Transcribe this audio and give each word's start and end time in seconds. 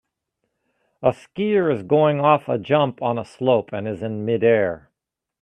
A 1.03 1.11
skier 1.11 1.71
is 1.71 1.83
going 1.83 2.21
off 2.21 2.49
a 2.49 2.57
jump 2.57 3.03
on 3.03 3.19
a 3.19 3.23
slope, 3.23 3.71
and 3.71 3.87
is 3.87 4.01
in 4.01 4.25
midair. 4.25 4.89